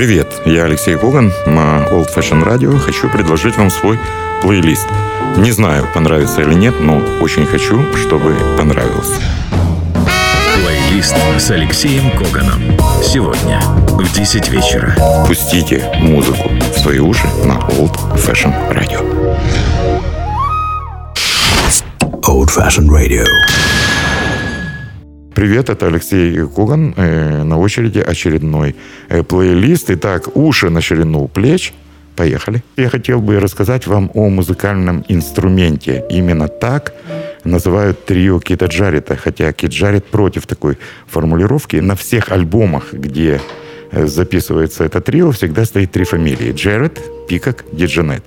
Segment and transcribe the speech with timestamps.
[0.00, 2.78] Привет, я Алексей Коган на Old Fashion Radio.
[2.78, 3.98] Хочу предложить вам свой
[4.40, 4.88] плейлист.
[5.36, 9.20] Не знаю, понравится или нет, но очень хочу, чтобы понравился.
[10.54, 12.62] Плейлист с Алексеем Коганом.
[13.02, 14.96] Сегодня в 10 вечера.
[15.26, 19.04] Пустите музыку в свои уши на Old Fashion Radio.
[22.22, 23.26] Old Fashion Radio.
[25.40, 26.92] Привет, это Алексей Коган.
[26.98, 28.76] Э, на очереди очередной
[29.08, 29.90] э, плейлист.
[29.90, 31.72] Итак, уши на ширину плеч.
[32.14, 32.62] Поехали.
[32.76, 36.04] Я хотел бы рассказать вам о музыкальном инструменте.
[36.10, 36.92] Именно так
[37.44, 39.16] называют трио Кита Джарита.
[39.16, 41.76] Хотя Кит Джарит против такой формулировки.
[41.76, 43.40] На всех альбомах, где
[43.92, 46.52] э, записывается это трио, всегда стоит три фамилии.
[46.52, 48.22] Джаред, Пикок, Диджанет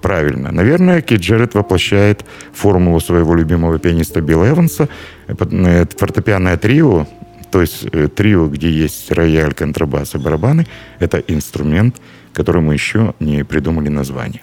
[0.00, 0.52] правильно.
[0.52, 4.88] Наверное, Кит Джеррет воплощает формулу своего любимого пианиста Билла Эванса.
[5.28, 7.06] Э, фортепианное трио,
[7.50, 10.66] то есть э, трио, где есть рояль, контрабас и барабаны,
[10.98, 11.96] это инструмент,
[12.32, 14.42] которому еще не придумали название.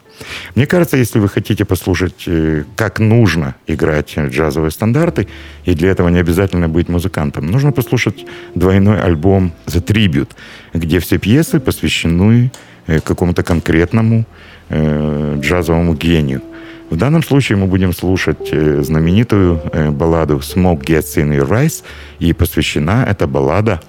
[0.55, 5.27] Мне кажется, если вы хотите послушать, э, как нужно играть джазовые стандарты,
[5.65, 10.31] и для этого не обязательно быть музыкантом, нужно послушать двойной альбом «The Tribute»,
[10.73, 12.51] где все пьесы посвящены
[13.05, 14.25] какому-то конкретному
[14.69, 16.41] э, джазовому гению.
[16.93, 21.83] В данном случае мы будем слушать э, знаменитую э, балладу «Smoke Gets in Your Eyes»,
[22.19, 23.79] и посвящена эта баллада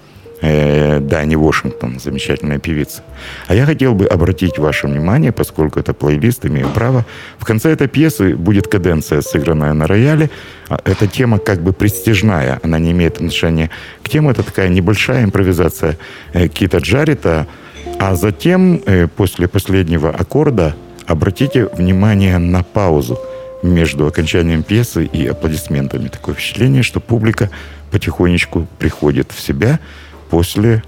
[0.41, 3.03] э, Дани Вашингтон, замечательная певица.
[3.47, 7.05] А я хотел бы обратить ваше внимание, поскольку это плейлист, имею право,
[7.37, 10.31] в конце этой пьесы будет каденция, сыгранная на рояле.
[10.67, 13.69] А эта тема как бы престижная, она не имеет отношения
[14.01, 14.31] к теме.
[14.31, 15.97] Это такая небольшая импровизация
[16.33, 17.45] Кита Джарита,
[17.99, 23.19] а затем, э, после последнего аккорда, обратите внимание на паузу
[23.63, 26.07] между окончанием пьесы и аплодисментами.
[26.07, 27.49] Такое впечатление, что публика
[27.91, 29.79] потихонечку приходит в себя
[30.29, 30.83] после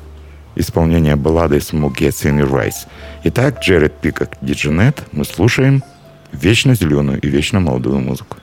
[0.56, 2.88] исполнения баллады «Smoke Gets in Your Eyes».
[3.24, 5.84] Итак, Джеред Пикок, Диджинет, мы слушаем
[6.32, 8.38] вечно зеленую и вечно молодую музыку.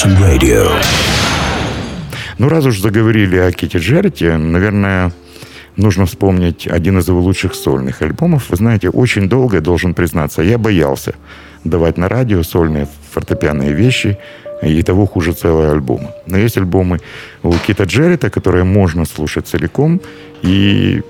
[0.00, 0.70] Fashioned Radio.
[2.38, 5.12] Ну, раз уж заговорили о Кити Джерти, наверное,
[5.76, 8.48] нужно вспомнить один из его лучших сольных альбомов.
[8.50, 11.14] Вы знаете, очень долго, должен признаться, я боялся
[11.64, 14.16] давать на радио сольные фортепианные вещи,
[14.62, 16.08] и того хуже целый альбом.
[16.26, 17.00] Но есть альбомы
[17.42, 20.00] у Кита Джеррита, которые можно слушать целиком,
[20.42, 21.02] и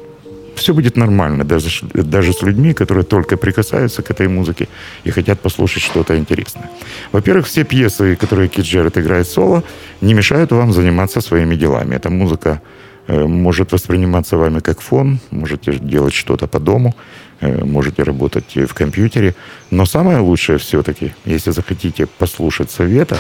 [0.61, 4.69] все будет нормально, даже, даже с людьми, которые только прикасаются к этой музыке
[5.05, 6.71] и хотят послушать что-то интересное.
[7.13, 9.63] Во-первых, все пьесы, которые Кит Джеррет играет соло,
[10.01, 11.97] не мешают вам заниматься своими делами.
[11.97, 12.61] Эта музыка
[13.09, 16.95] э, может восприниматься вами как фон, можете делать что-то по дому,
[17.41, 19.35] э, можете работать в компьютере.
[19.71, 23.17] Но самое лучшее все-таки, если захотите послушать совета,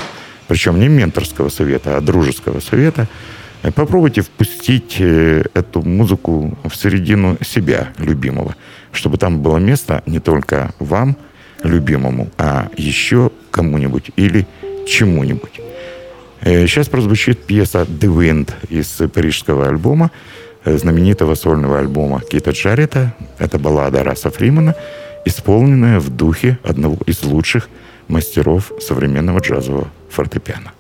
[0.47, 3.09] причем не менторского совета, а дружеского совета–
[3.63, 8.57] Попробуйте впустить э, эту музыку в середину себя, любимого,
[8.93, 11.17] чтобы там было место не только вам,
[11.63, 14.47] любимому, а еще кому-нибудь или
[14.87, 15.61] чему-нибудь.
[16.43, 20.11] Сейчас э, прозвучит пьеса «The Wind» из парижского альбома,
[20.65, 23.15] э, знаменитого сольного альбома Кита Джарета.
[23.39, 24.75] Это баллада Раса Фримана,
[25.27, 27.69] исполненная в духе одного из лучших
[28.09, 30.73] мастеров современного джазового фортепиано.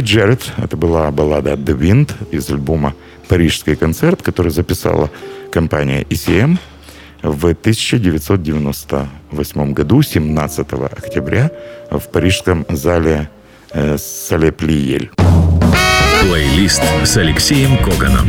[0.00, 2.94] Джерретт, это была баллада «The Wind» из альбома
[3.28, 5.08] «Парижский концерт», который записала
[5.50, 6.58] компания ECM
[7.22, 11.50] в 1998 году, 17 октября,
[11.90, 13.30] в парижском зале
[13.72, 15.10] э, Сале Плиель.
[16.22, 18.28] Плейлист с Алексеем Коганом.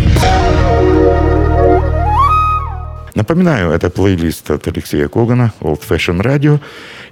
[3.15, 6.59] Напоминаю, это плейлист от Алексея Когана, Old Fashion Radio.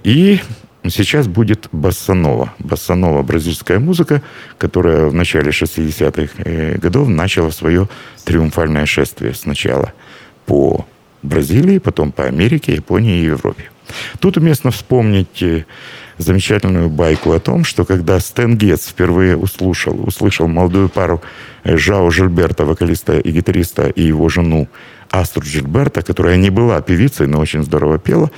[0.02, 0.40] И
[0.88, 2.52] сейчас будет бассанова.
[2.58, 4.22] Бассанова– бразильская музыка,
[4.58, 7.88] которая в начале 60-х э, годов начала свое
[8.24, 9.92] триумфальное шествие сначала
[10.46, 10.86] по
[11.22, 13.70] Бразилии, потом по Америке, Японии и Европе.
[14.20, 15.64] Тут уместно вспомнить э,
[16.20, 21.22] замечательную байку о том, что когда Стэн Гетц впервые услышал, услышал молодую пару
[21.64, 24.68] э, Жао Жильберта, вокалиста и гитариста, и его жену
[25.10, 28.30] Астру Жильберта, которая не была певицей, но очень здорово пела,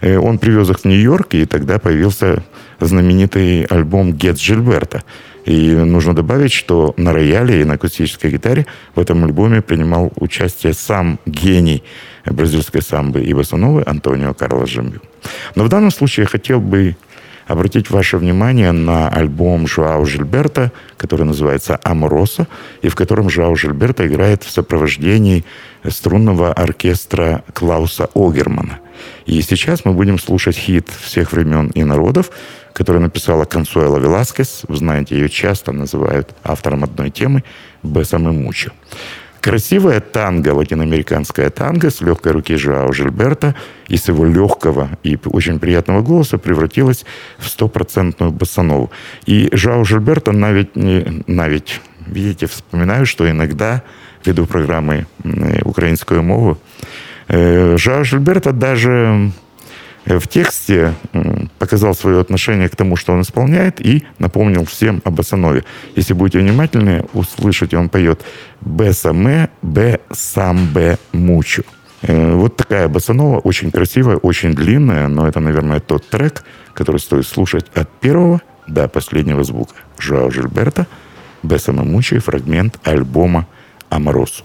[0.00, 2.42] э, он привез их в Нью-Йорк, и тогда появился
[2.78, 5.02] знаменитый альбом «Гетц Жильберта».
[5.46, 10.74] И нужно добавить, что на рояле и на акустической гитаре в этом альбоме принимал участие
[10.74, 11.82] сам гений
[12.26, 15.00] бразильской самбы и басановой Антонио Карлос Жембю.
[15.54, 16.94] Но в данном случае я хотел бы
[17.50, 22.46] обратить ваше внимание на альбом Жуао Жильберта, который называется «Амороса»,
[22.80, 25.44] и в котором Жуао Жильберта играет в сопровождении
[25.88, 28.78] струнного оркестра Клауса Огермана.
[29.26, 32.30] И сейчас мы будем слушать хит всех времен и народов,
[32.72, 34.62] который написала Консуэла Веласкес.
[34.68, 37.42] Вы знаете, ее часто называют автором одной темы
[37.82, 38.70] «Бесаме Мучо».
[39.40, 43.54] Красивая танго, латиноамериканская танго с легкой руки Жао Жильберта
[43.88, 47.06] и с его легкого и очень приятного голоса превратилась
[47.38, 48.90] в стопроцентную басанову.
[49.26, 50.70] И Жао Жильберта навіть,
[51.26, 53.82] навіть, видите, вспоминаю, что иногда
[54.26, 55.06] ввиду программы
[55.64, 56.58] украинскую мову,
[57.28, 59.49] э, Жао Жильберта даже Э,
[60.06, 60.94] в тексте
[61.58, 65.64] показал свое отношение к тому, что он исполняет, и напомнил всем об Асанове.
[65.96, 68.22] Если будете внимательны, услышите, он поет
[68.60, 71.64] «Бесаме, бе сам бе мучу».
[72.02, 77.26] Э, вот такая басанова, очень красивая, очень длинная, но это, наверное, тот трек, который стоит
[77.26, 79.74] слушать от первого до последнего звука.
[79.98, 80.86] Жао Жильберта,
[81.42, 83.46] Бесама Мучи, фрагмент альбома
[83.90, 84.44] «Аморосу».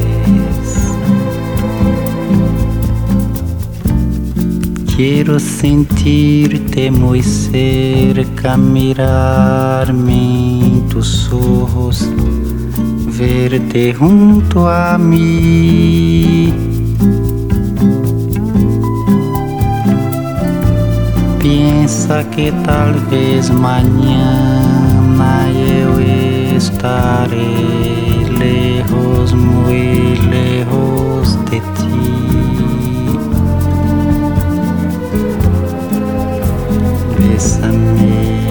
[4.96, 12.08] Quero sentir-te muito cerca, mirar-me em tus ojos,
[13.06, 16.71] ver-te junto a mim
[21.52, 25.98] Piensa que tal vez mañana yo
[26.56, 31.92] estaré lejos, muy lejos de ti.
[37.18, 38.46] Bésame,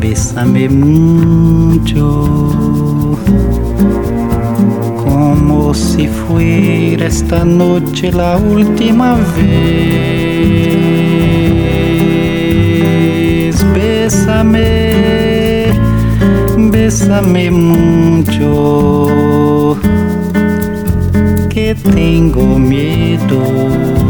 [0.00, 2.24] bésame mucho,
[5.04, 10.33] como si fuera esta noche la última vez.
[10.38, 11.24] vez.
[13.74, 15.66] Bésame,
[16.70, 19.06] bésame mucho,
[21.48, 24.03] que tengo miedo.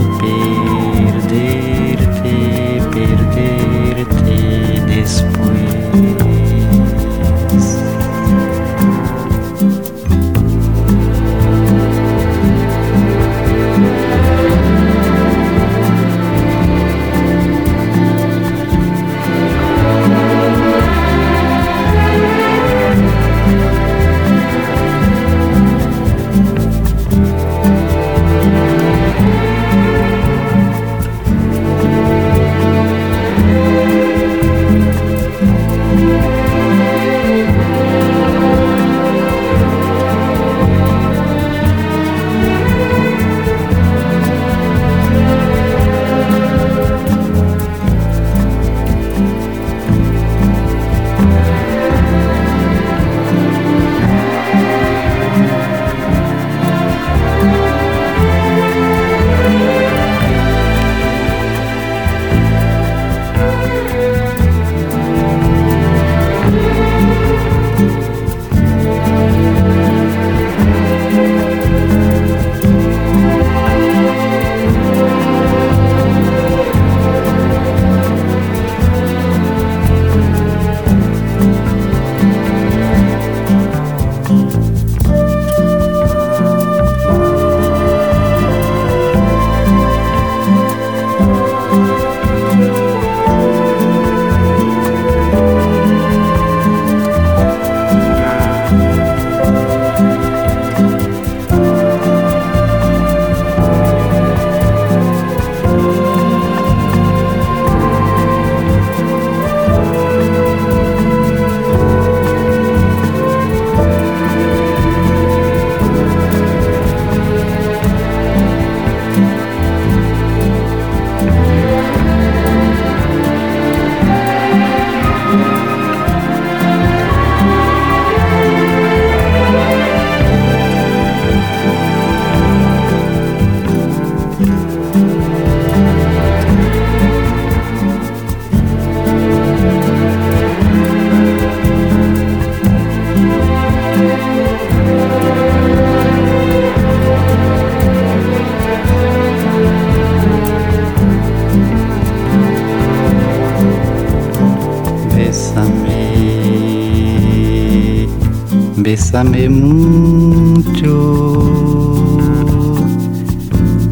[159.14, 160.90] Bésame mucho,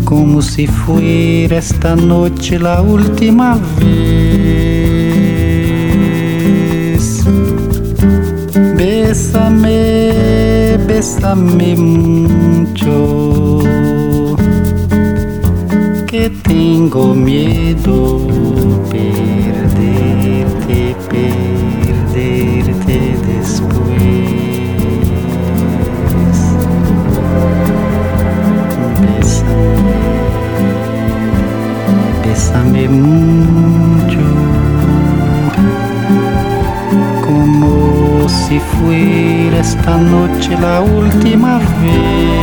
[0.05, 3.93] como si fuera esta noche la última vez.
[8.77, 10.13] Bésame,
[10.89, 13.61] bésame mucho,
[16.09, 18.27] que tengo miedo
[18.91, 19.32] perderte,
[39.73, 42.43] esta noche la última vez.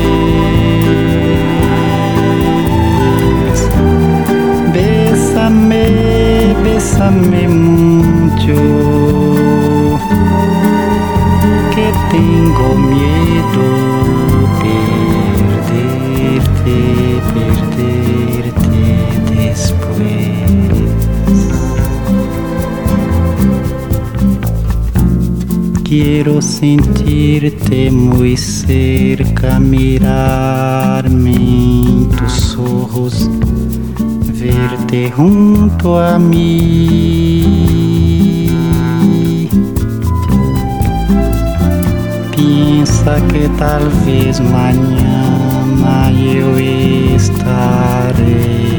[4.73, 5.85] Bésame,
[6.63, 8.55] bésame mucho,
[11.73, 13.67] que tengo miedo
[14.61, 14.75] perderte,
[15.69, 17.18] perderte
[26.01, 33.29] Quiero sentirte muy cerca, mirarme en tus ojos,
[34.39, 37.43] verte junto a mí.
[42.33, 46.57] Piensa que tal vez mañana yo
[47.13, 48.78] estaré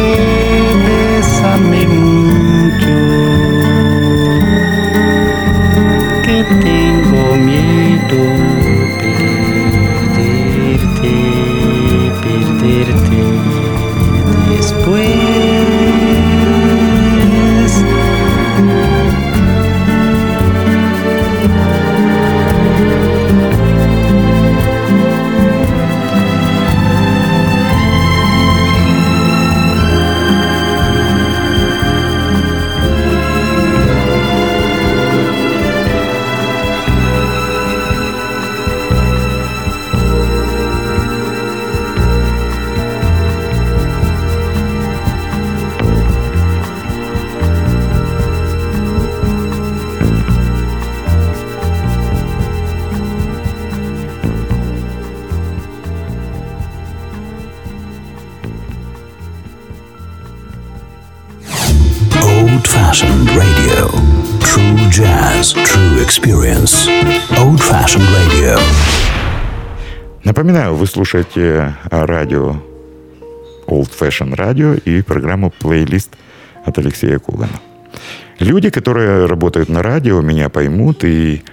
[70.41, 72.55] Напоминаю, вы слушаете радио
[73.67, 76.17] Old Fashion Radio и программу «Плейлист»
[76.65, 77.61] от Алексея Кугана.
[78.39, 81.43] Люди, которые работают на радио, меня поймут, и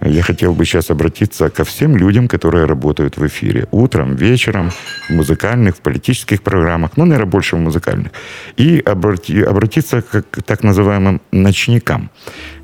[0.00, 3.66] я хотел бы сейчас обратиться ко всем людям, которые работают в эфире.
[3.70, 4.70] Утром, вечером,
[5.08, 8.12] в музыкальных, в политических программах, ну, наверное, больше в музыкальных.
[8.56, 12.10] И обрати, обратиться к так называемым ночникам.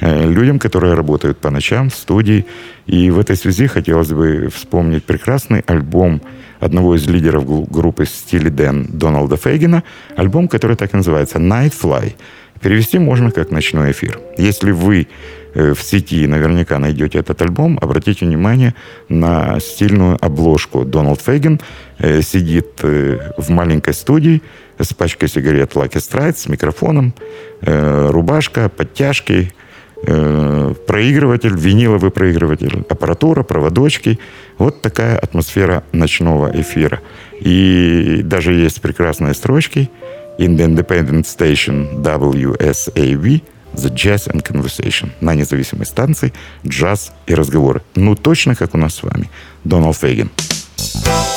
[0.00, 2.44] Э, людям, которые работают по ночам в студии.
[2.86, 6.20] И в этой связи хотелось бы вспомнить прекрасный альбом
[6.60, 9.82] одного из лидеров группы «Стили Дэн» Дональда Фейгина.
[10.16, 12.14] Альбом, который так и называется «Night Fly».
[12.60, 14.20] Перевести можно как «Ночной эфир».
[14.38, 15.08] Если вы
[15.54, 18.74] в сети наверняка найдете этот альбом, обратите внимание
[19.08, 20.84] на стильную обложку.
[20.84, 21.60] Дональд Фейген
[21.98, 24.42] э, сидит э, в маленькой студии
[24.78, 27.14] с пачкой сигарет Lucky Strike, с микрофоном,
[27.60, 29.52] рубашка, подтяжки,
[30.02, 34.18] проигрыватель, виниловый проигрыватель, аппаратура, проводочки.
[34.58, 37.00] Вот такая атмосфера ночного эфира.
[37.40, 39.88] И даже есть прекрасные строчки
[40.38, 43.42] an Independent Station WJAZ
[43.74, 46.32] with Jazz and Conversation на независимой станции
[46.66, 47.82] «Джаз и разговоры».
[47.94, 49.30] Ну, точно как у нас с вами.
[49.64, 50.30] Доналд Фейген.
[50.76, 51.31] Фейген.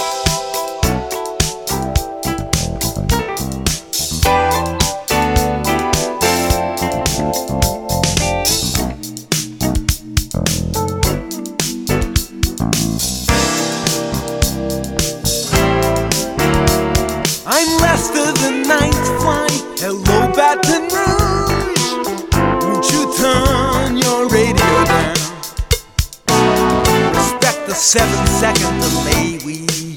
[27.97, 29.95] Seven second delay we use.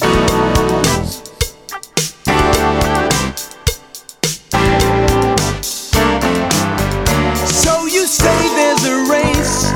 [7.51, 9.73] So you say there's a race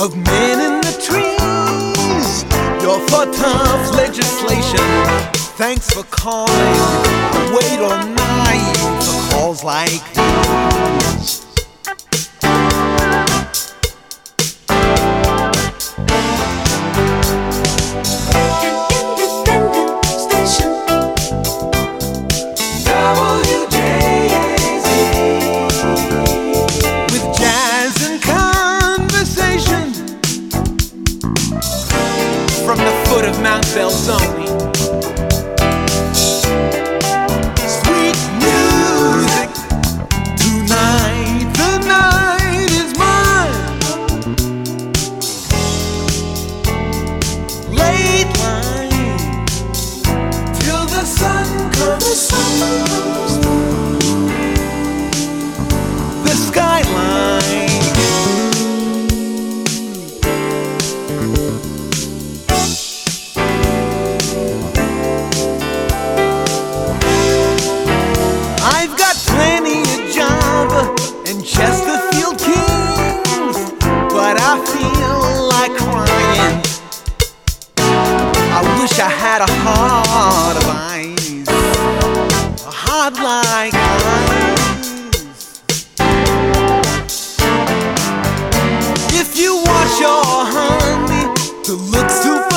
[0.00, 2.44] of men in the trees.
[2.82, 4.86] You're for tough legislation.
[5.58, 6.54] Thanks for calling.
[7.52, 11.35] Wait all night for calls like these.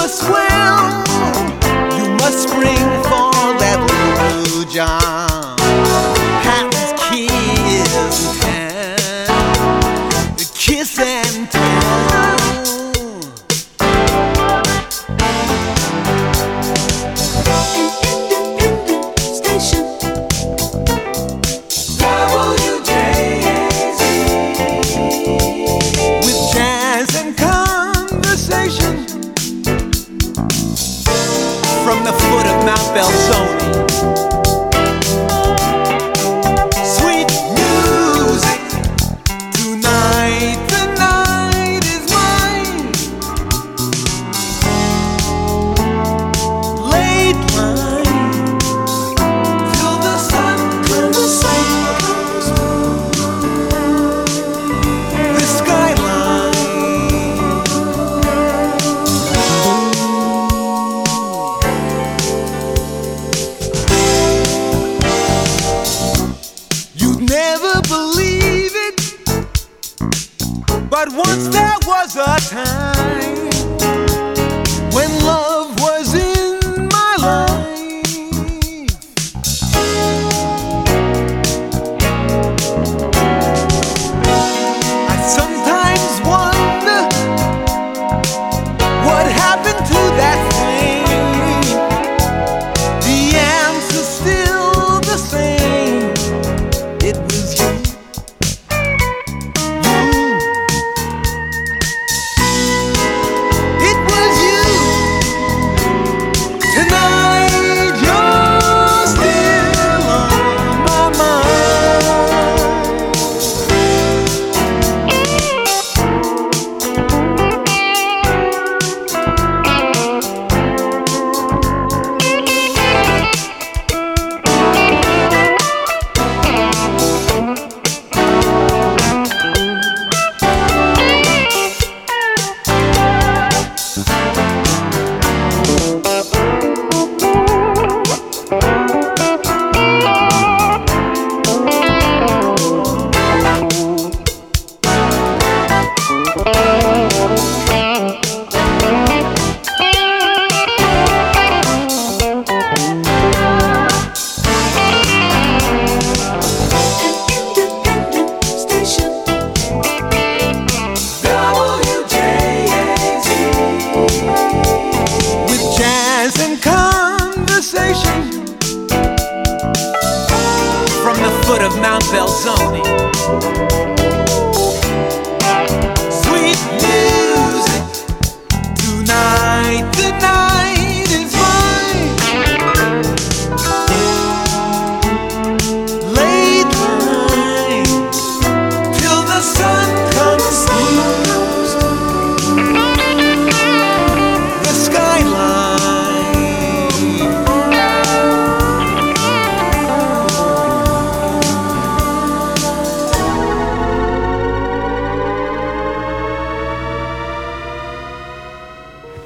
[0.10, 3.30] must swim, you must spring for
[3.62, 5.09] that blue, blue job.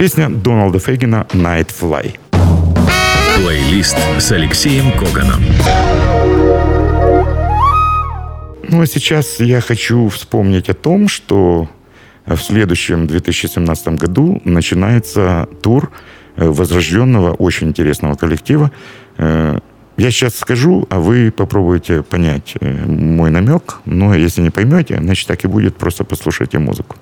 [0.04, 2.20] Песня Дональда Фейгина «Night Fly».
[3.38, 5.42] Плейлист с Алексеем Коганом.
[8.68, 11.70] Ну а сейчас я хочу вспомнить о том, что
[12.26, 15.90] в следующем 2017 году начинается тур
[16.36, 18.72] э, возрожденного, очень интересного коллектива.
[19.18, 19.58] Э,
[19.96, 23.76] Я сейчас скажу, а вы попробуйте понять э, мой намек.
[23.86, 26.98] Но если не поймете, значит так и будет, просто послушайте музыку.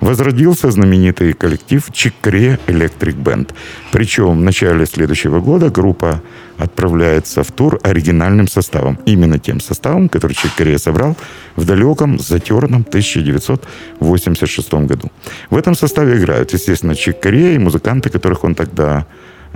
[0.00, 3.52] Возродился знаменитый коллектив Чикре Electric Band.
[3.92, 6.22] Причем в начале следующего года группа
[6.58, 8.98] отправляется в тур оригинальным составом.
[9.06, 11.16] Именно тем составом, который Чикре собрал
[11.56, 15.10] в далеком, затерном 1986 году.
[15.50, 19.06] В этом составе играют, естественно, Чикре и музыканты, которых он тогда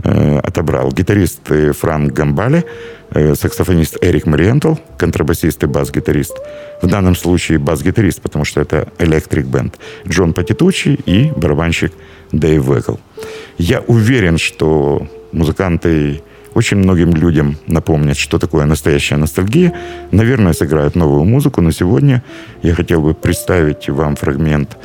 [0.02, 0.92] э, отобрал.
[0.92, 2.64] Гитарист э, Франк Гамбали,
[3.12, 6.36] саксофонист Эрик Мариентал, контрабасист и бас-гитарист.
[6.82, 9.74] В данном случае бас-гитарист, потому что это Electric Band.
[10.08, 11.92] Джон Патитучи и барабанщик
[12.32, 12.94] Дэйв Векл.
[13.58, 16.22] Я уверен, что музыканты
[16.54, 19.72] очень многим людям напомнят, что такое настоящая ностальгия.
[20.10, 22.22] Наверное, сыграют новую музыку, но сегодня
[22.62, 24.76] я хотел бы представить вам фрагмент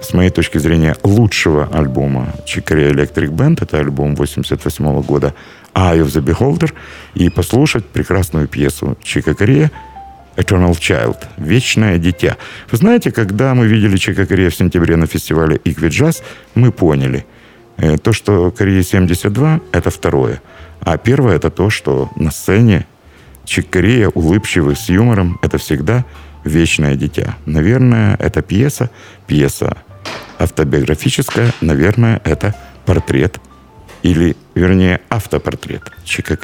[0.00, 3.62] с моей точки зрения, лучшего альбома Chicory Electric Band.
[3.62, 5.34] Это альбом 88 года
[5.74, 6.72] Eye of the Beholder.
[7.14, 9.70] И послушать прекрасную пьесу Чика Корея
[10.36, 12.36] Eternal Child, Вечное дитя.
[12.70, 16.22] Вы знаете, когда мы видели Чика Корея в сентябре на фестивале Икви Джаз,
[16.54, 17.24] мы поняли,
[17.76, 20.42] э, то, что Корея 72, это второе.
[20.80, 22.86] А первое, это то, что на сцене
[23.44, 26.04] Чик Корея, улыбчивый, с юмором, это всегда
[26.44, 27.36] вечное дитя.
[27.46, 28.90] Наверное, это пьеса,
[29.26, 29.76] пьеса
[30.38, 32.54] автобиографическая, наверное, это
[32.86, 33.40] портрет
[34.04, 36.36] или, вернее, автопортрет Чика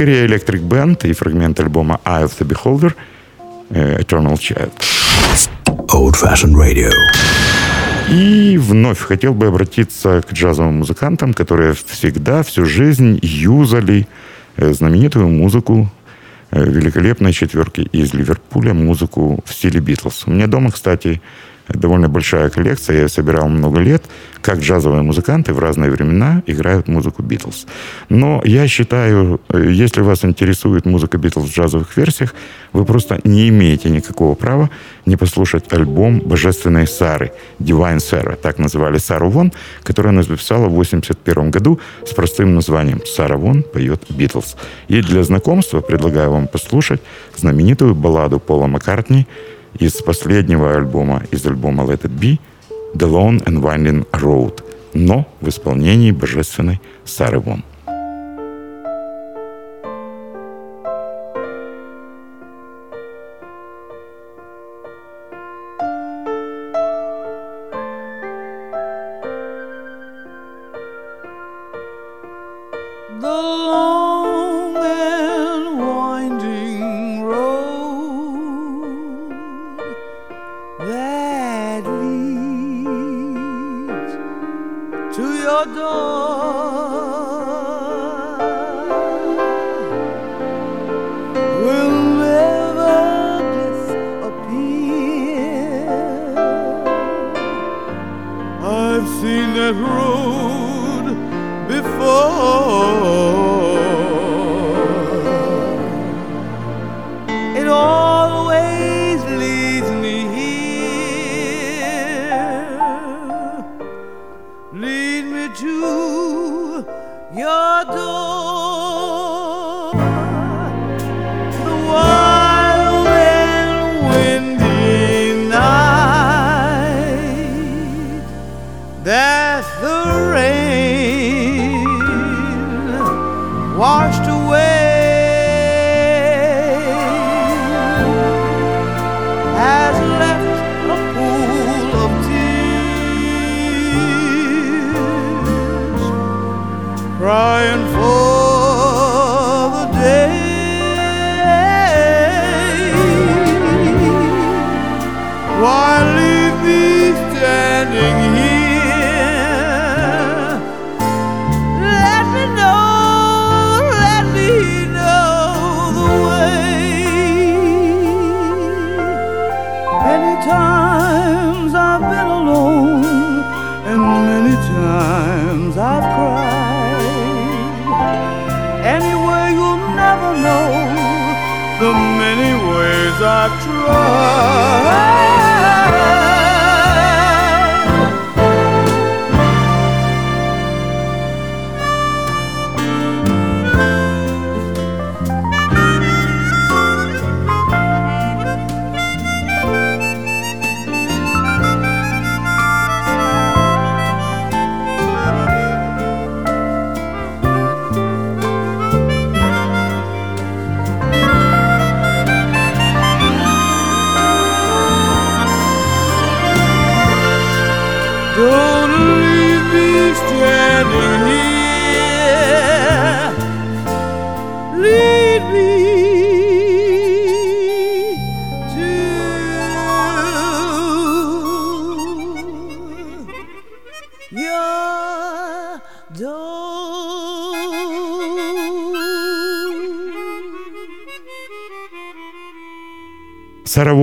[0.00, 2.94] Korea Electric Band и фрагмент альбома Eye of the Beholder
[3.68, 4.72] э, Eternal Child.
[5.88, 6.90] Old Fashioned Radio.
[8.08, 14.08] И вновь хотел бы обратиться к джазовым музыкантам, которые всегда, всю жизнь юзали
[14.56, 15.92] э, знаменитую музыку
[16.50, 20.22] э, великолепной четверки из Ливерпуля, музыку в стиле Битлз.
[20.26, 21.20] У меня дома, кстати,
[21.74, 24.02] довольно большая коллекция, я ее собирал много лет,
[24.42, 27.66] как джазовые музыканты в разные времена играют музыку Битлз.
[28.08, 32.34] Но я считаю, э, если вас интересует музыка Битлз в джазовых версиях,
[32.72, 34.70] вы просто не имеете никакого права
[35.06, 39.52] не послушать альбом божественной Сары, Divine Sarah, так называли Сару Вон,
[39.82, 44.56] которую она записала в 1981 году с простым названием «Сара Вон поет Битлз».
[44.88, 47.00] И для знакомства предлагаю вам послушать
[47.36, 49.26] знаменитую балладу Пола Маккартни
[49.78, 52.38] из последнего альбома, из альбома Let It Be,
[52.94, 54.62] The Lone and Winding Road,
[54.94, 57.64] но в исполнении божественной Сары Вон.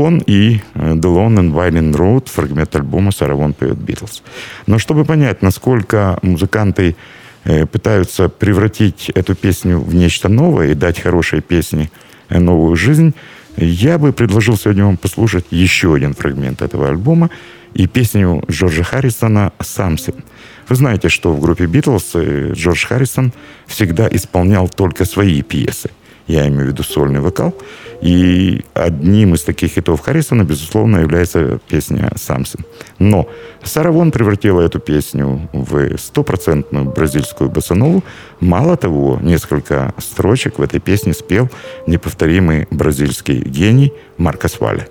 [0.07, 4.23] Вон и э, The Lone and Winding Road, фрагмент альбома Сара Вон поет Битлз.
[4.65, 6.95] Но чтобы понять, насколько музыканты
[7.43, 11.89] э, пытаются превратить эту песню в нечто новое и дать хорошей песне
[12.29, 13.13] э, новую жизнь,
[13.57, 17.29] я бы предложил сегодня вам послушать еще один фрагмент этого альбома
[17.73, 20.23] и песню Джорджа Харрисона «Something».
[20.69, 23.33] Вы знаете, что в группе «Битлз» э, Джордж Харрисон
[23.65, 25.89] всегда исполнял только свои пьесы.
[26.27, 27.53] Я имею в виду сольный вокал.
[28.01, 32.63] И одним из таких хитов Харрисона, безусловно, является песня «Something».
[32.99, 33.27] Но
[33.63, 38.03] Сара Вон превратила эту песню в стопроцентную бразильскую басанову.
[38.39, 41.49] Мало того, несколько строчек в этой песне спел
[41.87, 44.87] неповторимый бразильский гений Маркос Валя.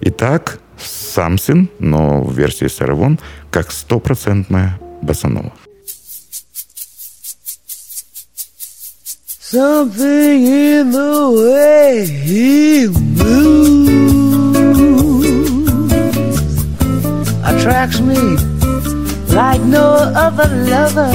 [0.00, 3.18] Итак, «Something», но в версии Сара Вон,
[3.50, 5.52] как стопроцентная басанова.
[9.54, 13.28] Something in the way he moves
[17.44, 18.18] attracts me
[19.32, 21.12] like no other lover.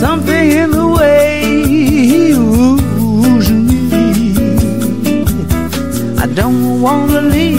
[0.00, 5.22] Something in the way he woos me.
[6.18, 7.57] I don't wanna leave.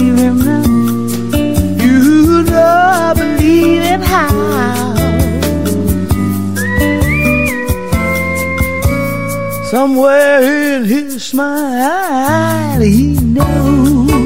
[9.71, 10.41] Somewhere
[10.77, 14.18] in his smile, he knows.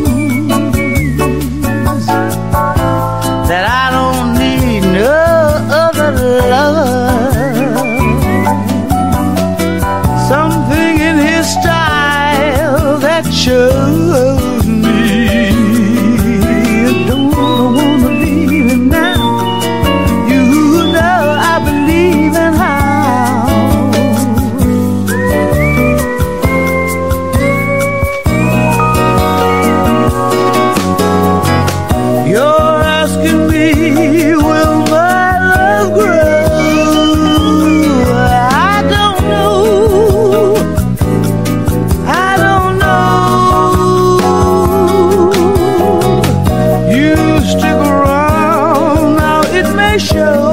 [49.99, 50.52] show.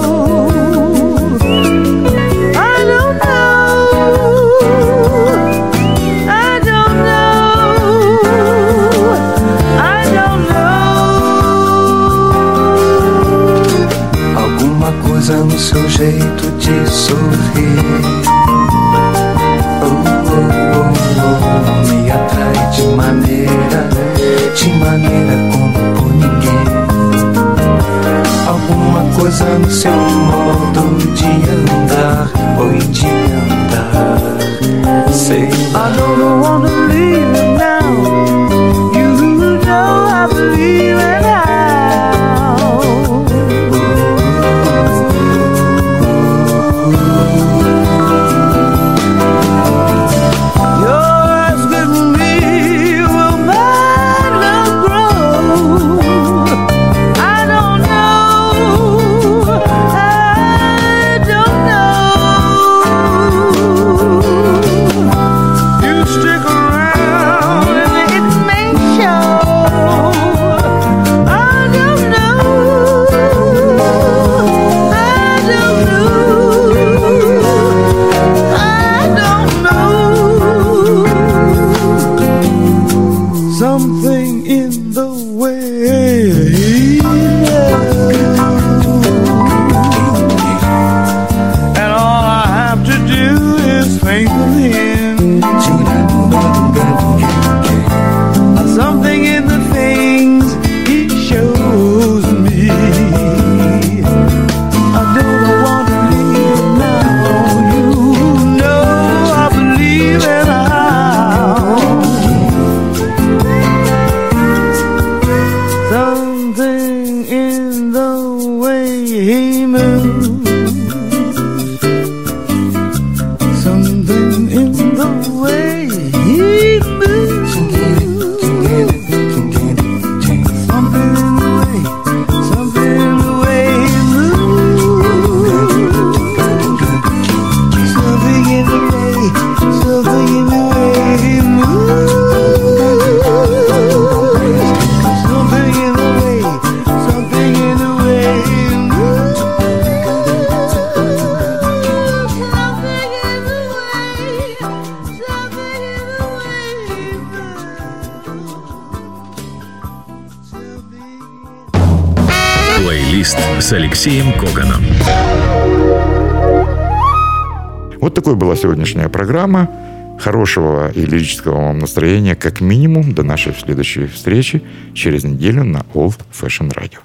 [168.60, 169.70] сегодняшняя программа.
[170.18, 176.18] Хорошего и лирического вам настроения как минимум до нашей следующей встречи через неделю на Old
[176.30, 176.98] Fashion Radio.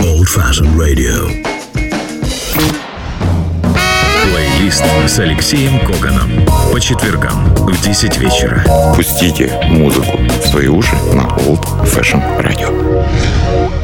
[0.00, 1.30] Old Fashion Radio.
[4.32, 6.30] Плейлист с Алексеем Коганом.
[6.72, 8.64] По четвергам в 10 вечера.
[8.96, 13.83] Пустите музыку в свои уши на Old Fashion Radio.